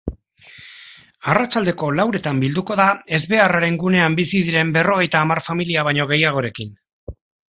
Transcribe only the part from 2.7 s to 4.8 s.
da ezbeharraren gunean bizi diren